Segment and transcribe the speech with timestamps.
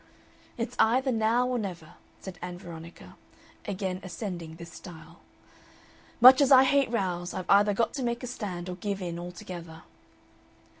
[0.57, 3.15] "It's either now or never," said Ann Veronica,
[3.67, 5.19] again ascending this stile.
[6.19, 9.19] "Much as I hate rows, I've either got to make a stand or give in
[9.19, 9.83] altogether."